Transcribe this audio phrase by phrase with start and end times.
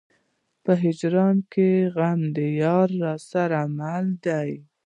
[0.63, 4.51] په هجران کې غم د يار راسره مل دی.